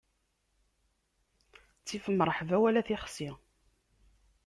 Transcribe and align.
Ttif 1.79 2.05
mṛeḥba 2.11 2.57
wala 2.61 2.81
tixsi. 2.87 3.29